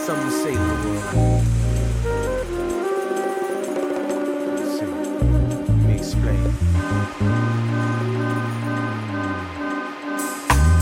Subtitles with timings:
[0.00, 0.54] something to say.
[4.56, 4.86] Let's see.
[5.86, 6.40] Me explain.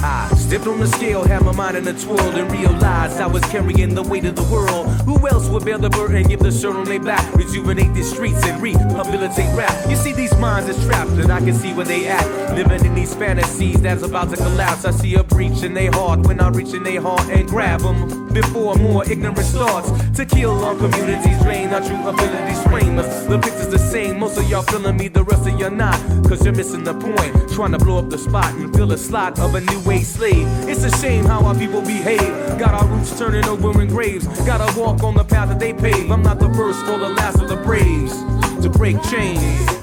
[0.00, 3.42] I stepped on the scale, had my mind in a twirl, and realized I was
[3.46, 4.86] carrying the weight of the world.
[5.02, 8.44] Who else would bear the burden, give the shirt on their back, rejuvenate the streets
[8.46, 9.90] and rehabilitate rap?
[9.90, 12.54] You see, these minds is trapped, and I can see where they at.
[12.54, 14.84] Living in these fantasies that's about to collapse.
[14.84, 17.80] I see a breach in their heart when I reach in their heart and grab
[17.80, 18.27] them.
[18.32, 23.26] Before more ignorance starts to kill our communities, drain our true abilities, frame us.
[23.26, 25.98] The picture's the same, most of y'all feeling me, the rest of y'all not.
[26.28, 29.38] Cause you're missing the point, trying to blow up the spot and fill a slot
[29.38, 30.46] of a new age slave.
[30.68, 32.58] It's a shame how our people behave.
[32.58, 34.26] Got our roots turning over in graves.
[34.44, 36.10] Gotta walk on the path that they pave.
[36.10, 38.12] I'm not the first or the last of the braves
[38.62, 39.77] to break chains.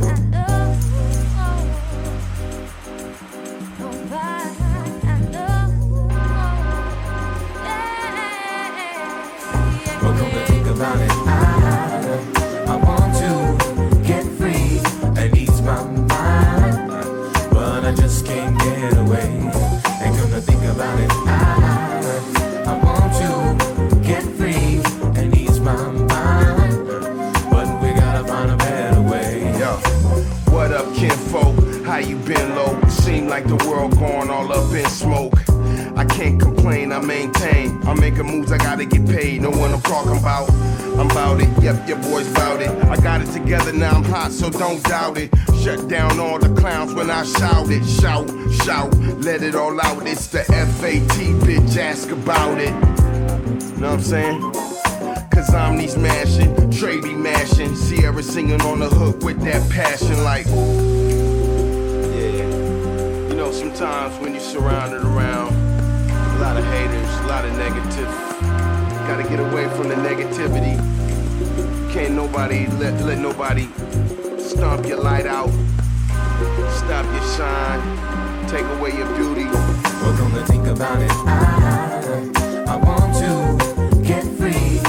[33.36, 35.33] Like the world going all up in smoke.
[35.97, 37.78] I can't complain, I maintain.
[37.86, 39.41] I'm making moves, I gotta get paid.
[39.41, 40.50] No one I'm talking about?
[40.97, 42.69] I'm about it, yep, your boy's about it.
[42.86, 45.31] I got it together, now I'm hot, so don't doubt it.
[45.61, 47.83] Shut down all the clowns when I shout it.
[47.83, 48.25] Shout,
[48.63, 48.95] shout,
[49.28, 50.08] let it all out.
[50.08, 52.72] It's the FAT, bitch, ask about it.
[53.81, 54.39] Know what I'm saying?
[55.30, 60.45] Cause I'm these mashing, Trady mashing, Sierra singing on the hook with that passion like
[63.55, 65.53] sometimes when you're surrounded around
[66.35, 68.11] a lot of haters, a lot of negative,
[69.07, 70.75] gotta get away from the negativity.
[71.94, 73.69] Can't nobody let let nobody
[74.38, 75.49] stomp your light out,
[76.69, 77.79] stop your shine,
[78.49, 79.45] take away your beauty.
[80.17, 84.79] Come to think about it, I, I want to get free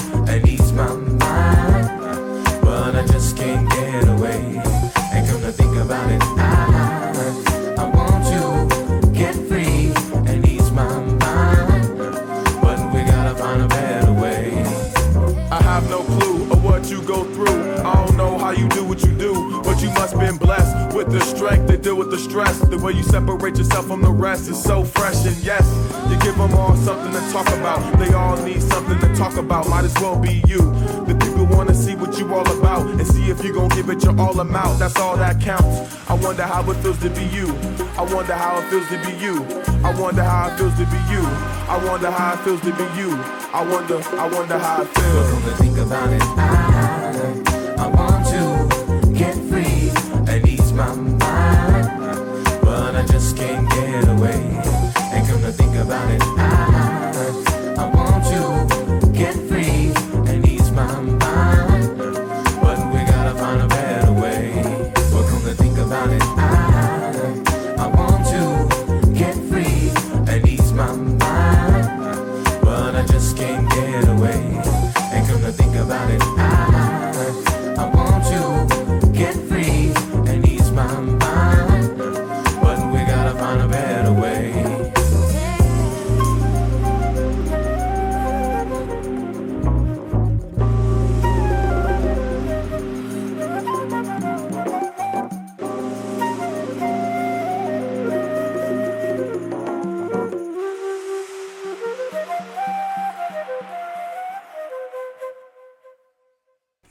[21.06, 22.58] with the strength to deal with the stress.
[22.60, 25.64] The way you separate yourself from the rest is so fresh, and yes,
[26.10, 27.80] you give them all something to talk about.
[27.98, 29.68] They all need something to talk about.
[29.68, 30.58] Might as well be you.
[31.06, 34.02] The people wanna see what you all about and see if you gon' give it
[34.02, 34.78] your all amount.
[34.78, 35.94] That's all that counts.
[36.10, 37.48] I wonder how it feels to be you.
[37.96, 39.44] I wonder how it feels to be you.
[39.84, 41.22] I wonder how it feels to be you.
[41.68, 43.10] I wonder how it feels to be you.
[43.52, 45.58] I wonder, I wonder how it feels.
[45.58, 48.15] Think about it, I, I want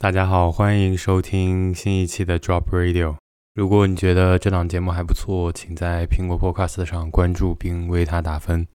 [0.06, 3.16] 大家好，欢迎收听新一期的 Drop Radio。
[3.56, 8.68] 如果你觉得这档节目还不错，请在苹果 Podcast 上关注并为它打分。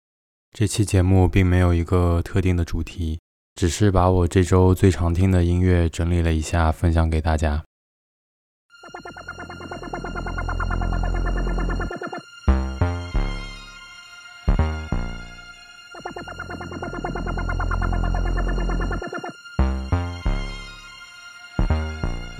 [0.51, 3.21] 这期节目并没有一个特定的主题，
[3.55, 7.63] 只是把我这周最常听的音乐整理了一下，分享给大家。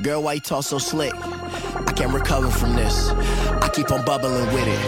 [0.03, 1.13] Girl, why you talk so slick?
[1.15, 3.11] I can't recover from this.
[3.11, 4.81] I keep on bubbling with it.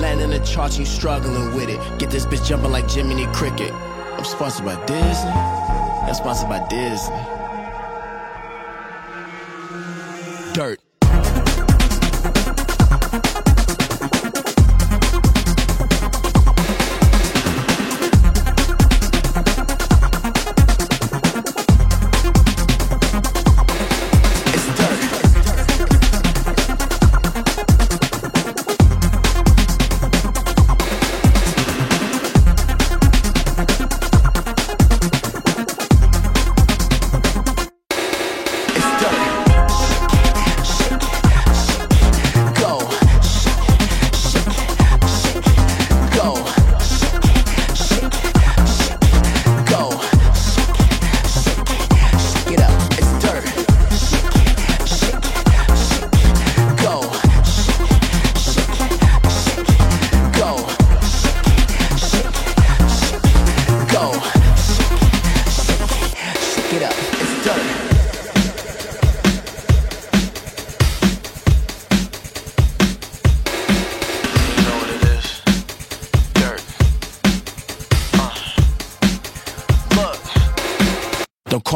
[0.00, 1.78] Landing the charts, you struggling with it.
[1.98, 3.72] Get this bitch jumping like Jiminy Cricket.
[3.72, 5.30] I'm sponsored by Disney.
[5.30, 7.41] I'm sponsored by Disney.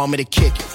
[0.07, 0.67] Don't me to kick it.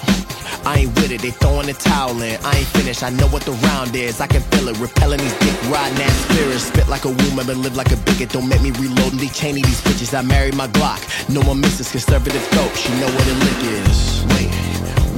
[0.66, 2.38] I ain't with it, they throwing the towel in.
[2.44, 4.20] I ain't finished, I know what the round is.
[4.20, 6.64] I can feel it, repelling these dick riding ass spirits.
[6.64, 8.28] Spit like a woman, but live like a bigot.
[8.28, 10.12] Don't make me reload and Lee Cheney these bitches.
[10.12, 11.00] I married my Glock.
[11.32, 12.74] No more misses, conservative dope.
[12.76, 14.20] She know what a lick is.
[14.36, 14.52] Wait,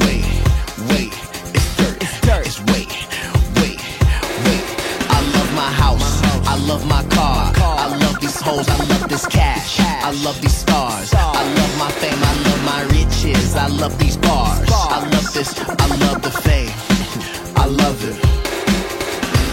[0.07, 0.25] wait,
[0.95, 1.13] wait.
[1.51, 2.47] It's dirt, it's dirt.
[2.47, 2.95] It's wait,
[3.59, 3.83] wait,
[4.47, 4.65] wait.
[5.11, 7.14] I love my house, I love my car.
[8.45, 9.81] Hoes, I love this cash.
[9.81, 11.15] I love these stars.
[11.15, 13.57] I love my fame, I love my riches.
[13.57, 14.69] I love these bars.
[14.71, 16.71] I love this, I love the fame.
[17.57, 18.17] I love it.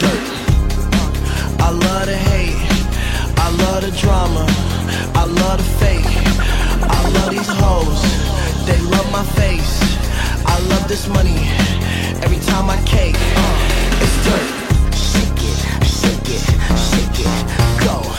[0.02, 0.24] Dirt.
[1.62, 2.60] I love the hate.
[3.40, 4.46] I love the drama.
[5.16, 6.12] I love the fake.
[6.84, 8.02] I love these hoes.
[8.68, 9.80] They love my face.
[10.46, 11.48] I love this money.
[12.24, 14.50] Every time I cake, uh, it's dirt.
[14.94, 16.44] Shake it, shake it,
[16.76, 18.11] shake it, go.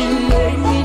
[0.00, 0.79] You made me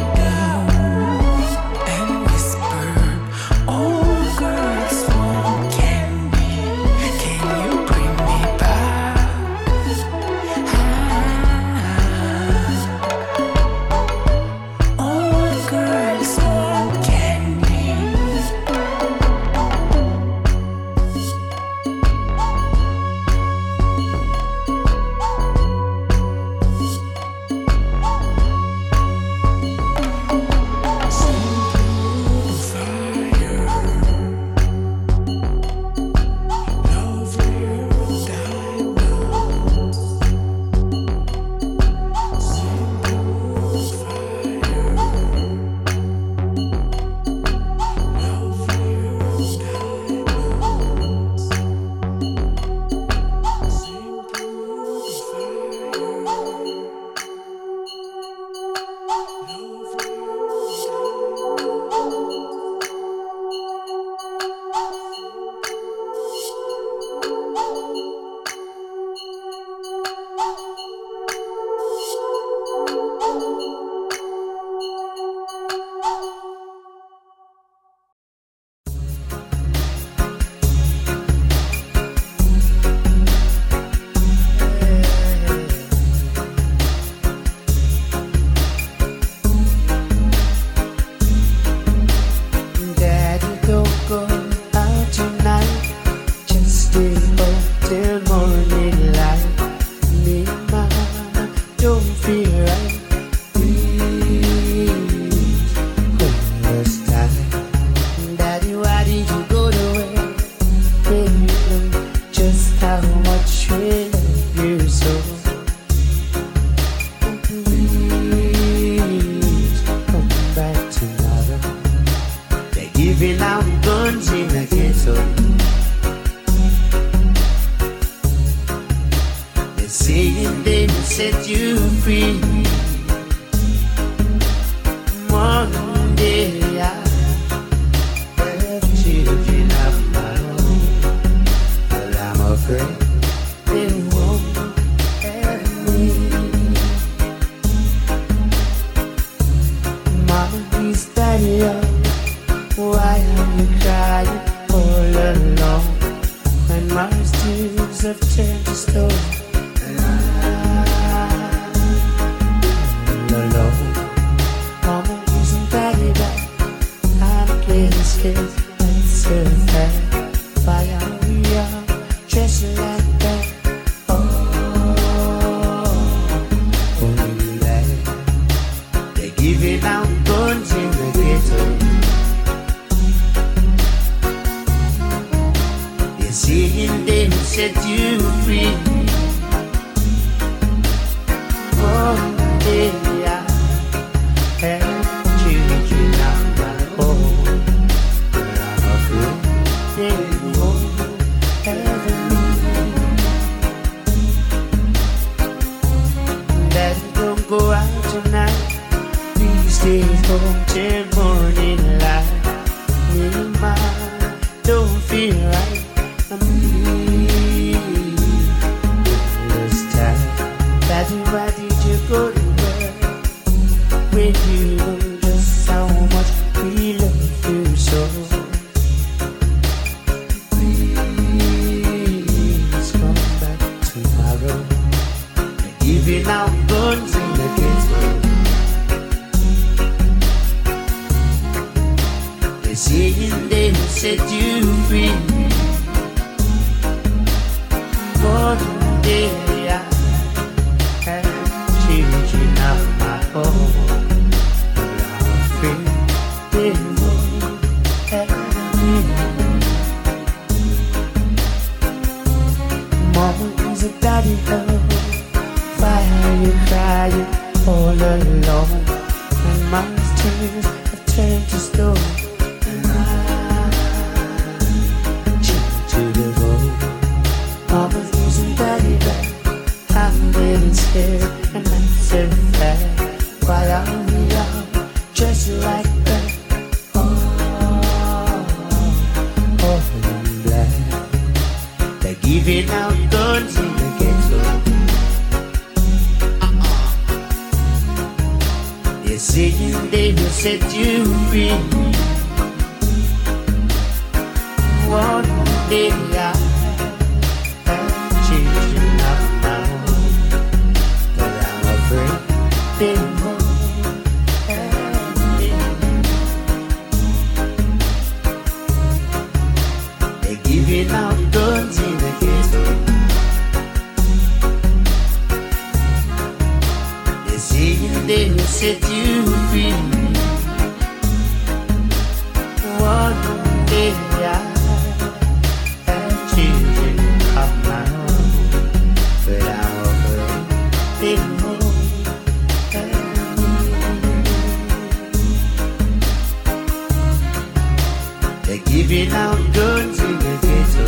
[348.87, 350.85] giving out guns in the ghetto.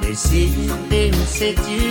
[0.00, 0.14] They
[1.68, 1.87] you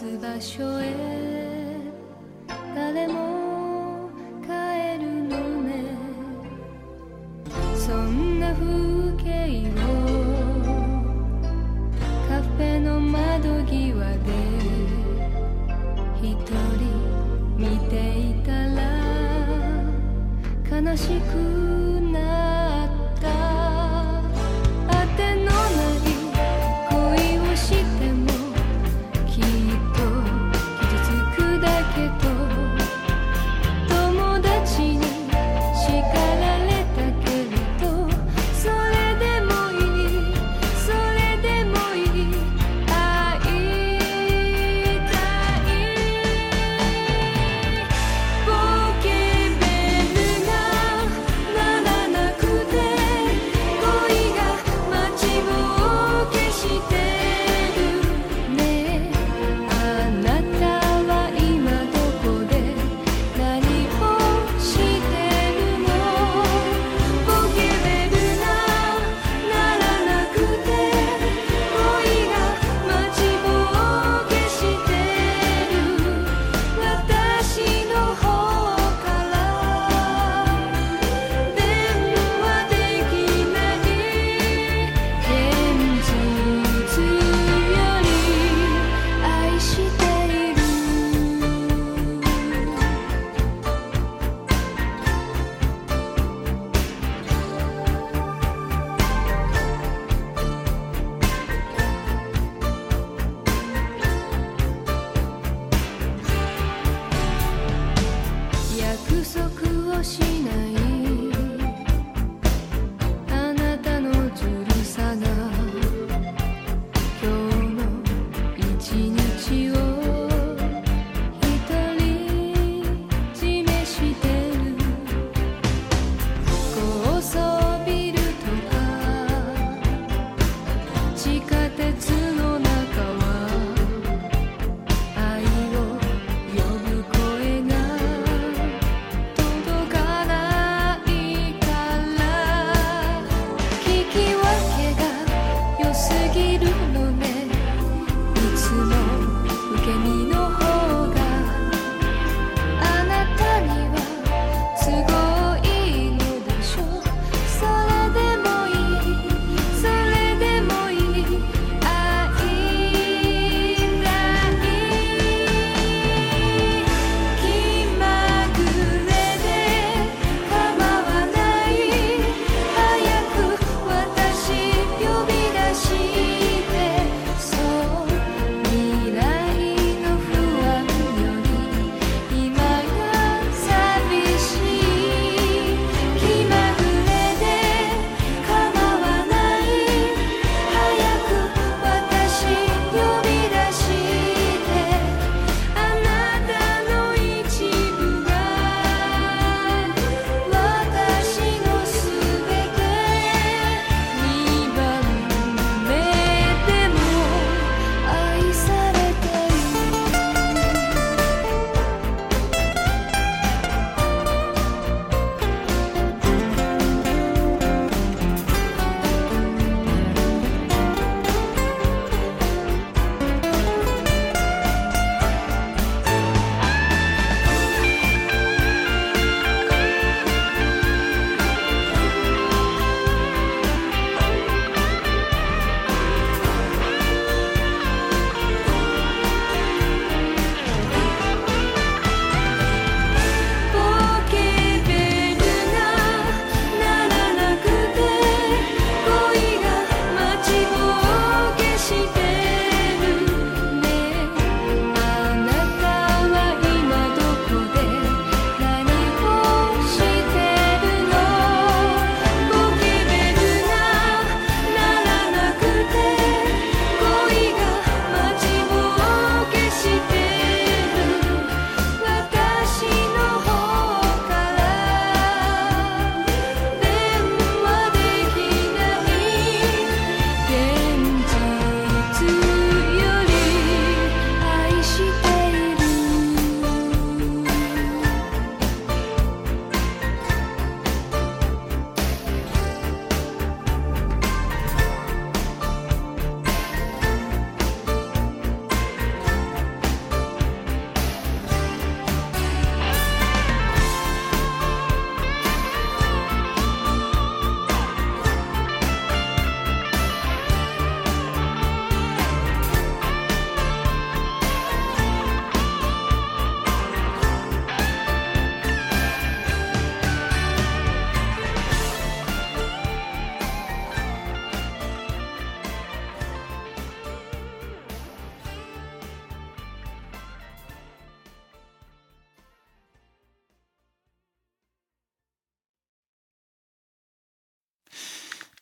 [0.00, 0.94] 待つ場所へ
[2.74, 4.08] 誰も
[4.42, 4.48] 帰
[4.98, 5.94] るのね。
[7.76, 8.64] そんな風
[9.18, 9.78] 景を
[12.30, 14.32] カフェの窓際で
[16.22, 16.88] 一人
[17.58, 18.80] 見ていたら
[20.80, 21.49] 悲しく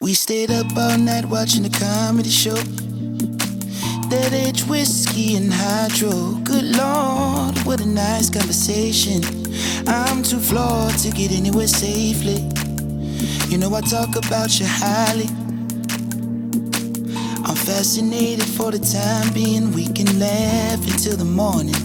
[0.08, 2.54] We stayed up all night watching a comedy show.
[4.08, 6.32] That age whiskey and hydro.
[6.44, 9.20] Good lord, what a nice conversation.
[9.86, 12.40] I'm too flawed to get anywhere safely.
[13.50, 15.28] You know I talk about you highly.
[17.44, 19.72] I'm fascinated for the time being.
[19.72, 21.76] We can laugh until the morning.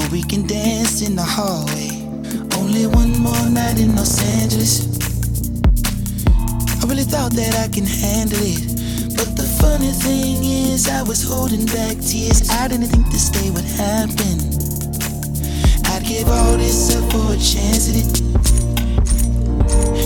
[0.00, 1.90] Or we can dance in the hallway.
[2.58, 4.95] Only one more night in Los Angeles.
[6.96, 8.72] Really thought that I can handle it.
[9.20, 12.48] But the funny thing is, I was holding back tears.
[12.48, 14.40] I didn't think this day would happen.
[15.92, 18.16] I'd give all this up for a chance at it.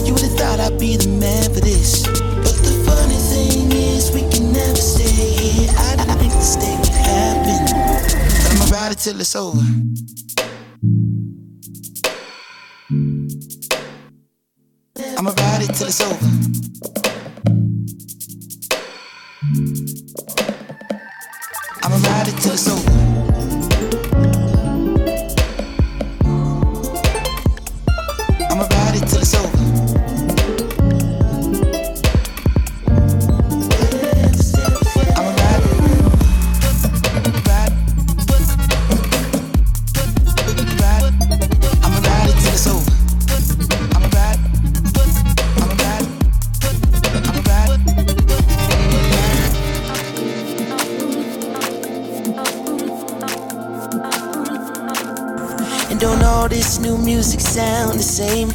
[0.03, 2.03] You would've thought I'd be the man for this.
[2.43, 5.71] But the funny thing is, we can never stay here.
[5.71, 7.71] I didn't think this day would happen.
[8.67, 9.63] I'ma it till it's over.
[15.63, 17.00] It till it's over.
[56.41, 58.49] All this new music sound the same?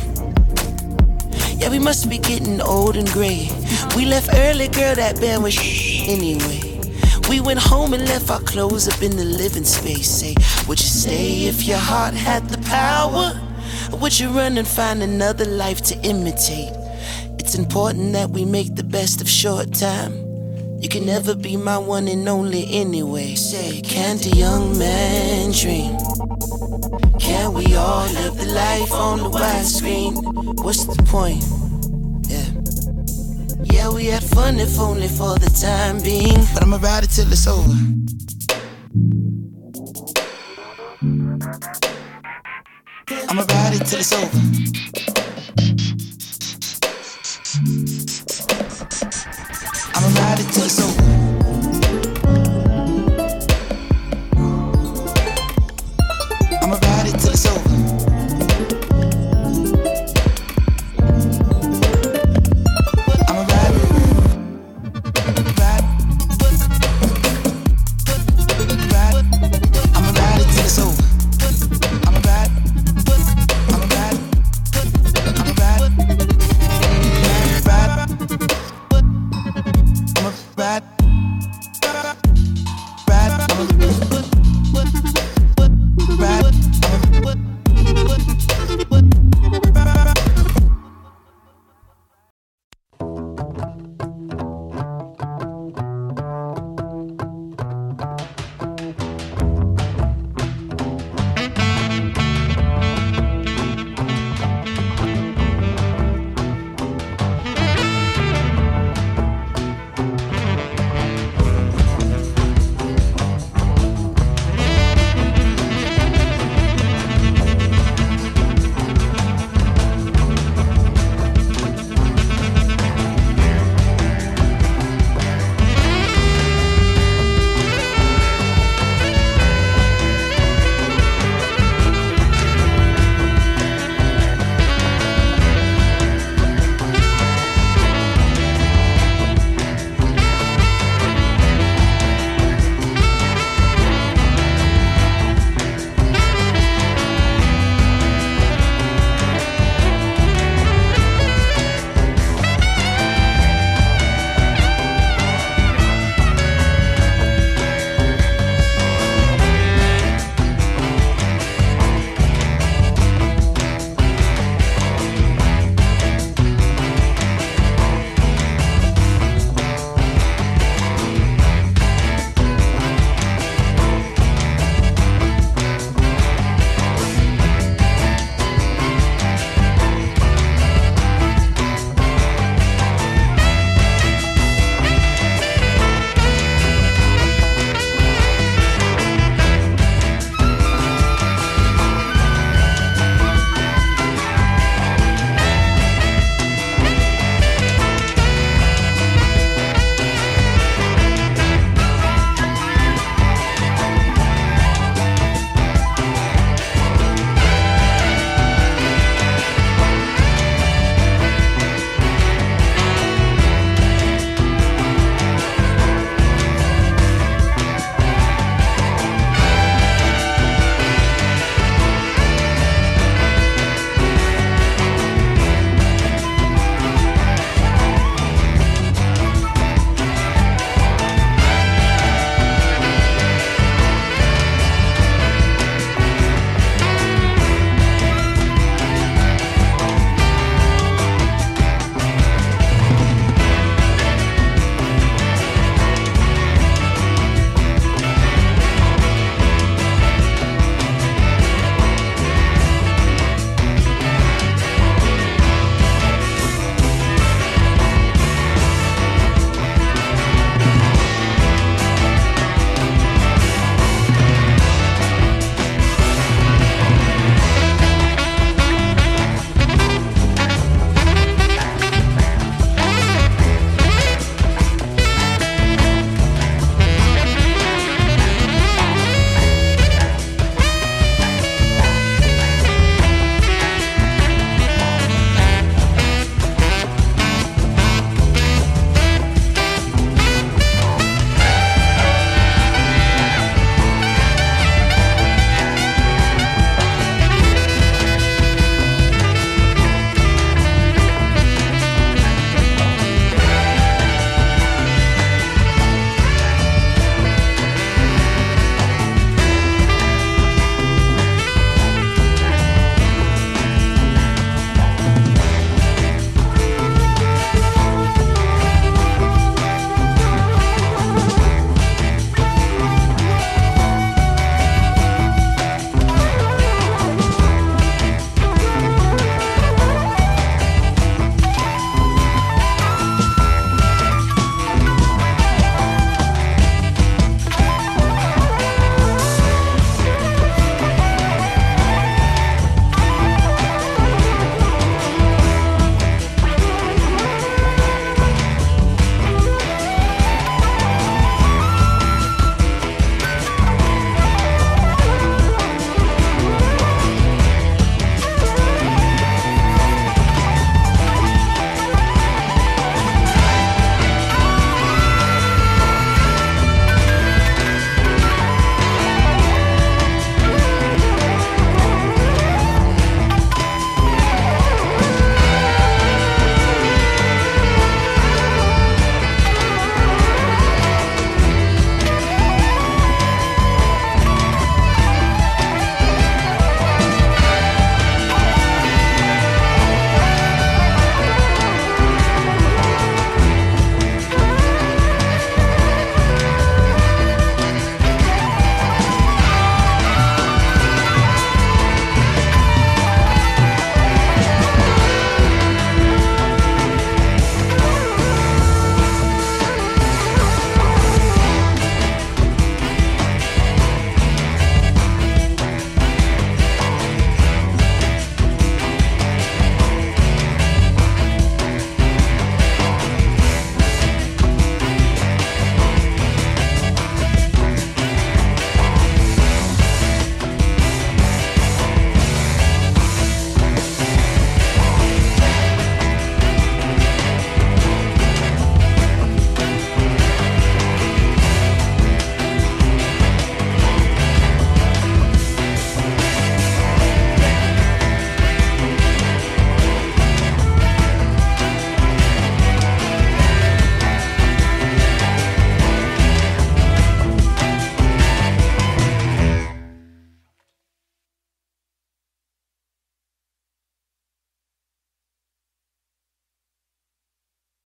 [1.59, 3.47] Yeah, we must be getting old and gray.
[3.95, 6.81] We left early, girl, that band was anyway.
[7.29, 10.09] We went home and left our clothes up in the living space.
[10.09, 10.33] Say,
[10.67, 13.39] would you stay if your heart had the power?
[13.93, 16.73] Or would you run and find another life to imitate?
[17.37, 20.13] It's important that we make the best of short time.
[20.81, 23.35] You can never be my one and only anyway.
[23.35, 26.14] Say, can't a young man dream?
[27.19, 30.13] Can we all live the life on the widescreen?
[30.63, 31.43] What's the point?
[32.27, 32.49] Yeah.
[33.63, 36.45] Yeah, we had fun if only for the time being.
[36.53, 37.71] But I'ma ride it till it's over.
[43.29, 44.39] I'ma ride it till it's over.
[49.95, 51.04] I'ma ride it till it's over.